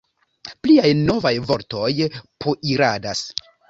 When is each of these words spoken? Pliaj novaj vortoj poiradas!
Pliaj 0.67 0.91
novaj 1.11 1.33
vortoj 1.53 1.93
poiradas! 2.47 3.27